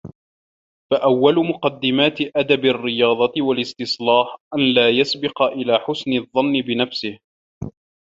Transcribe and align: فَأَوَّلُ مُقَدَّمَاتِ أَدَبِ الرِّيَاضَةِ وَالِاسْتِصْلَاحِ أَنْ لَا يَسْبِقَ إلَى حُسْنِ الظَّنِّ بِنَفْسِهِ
فَأَوَّلُ 0.91 1.47
مُقَدَّمَاتِ 1.49 2.21
أَدَبِ 2.35 2.65
الرِّيَاضَةِ 2.65 3.31
وَالِاسْتِصْلَاحِ 3.37 4.37
أَنْ 4.55 4.59
لَا 4.73 4.89
يَسْبِقَ 4.89 5.41
إلَى 5.43 5.79
حُسْنِ 5.79 6.11
الظَّنِّ 6.13 6.61
بِنَفْسِهِ 6.61 7.19